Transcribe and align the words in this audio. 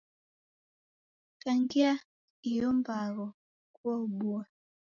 Kangia 1.41 1.91
iyo 2.49 2.67
mbagho 2.79 3.25
kuwaobua. 3.75 4.43